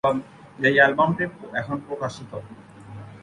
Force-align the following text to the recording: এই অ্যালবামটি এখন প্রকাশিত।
এই 0.59 0.75
অ্যালবামটি 0.79 1.25
এখন 1.53 1.77
প্রকাশিত। 1.87 2.31